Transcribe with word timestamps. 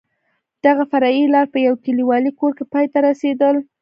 دغه 0.65 0.83
فرعي 0.91 1.23
لار 1.33 1.47
په 1.53 1.57
یو 1.67 1.75
کلیوالي 1.85 2.31
کور 2.39 2.51
کې 2.57 2.65
پای 2.73 2.85
ته 2.93 2.99
رسېدل. 3.07 3.55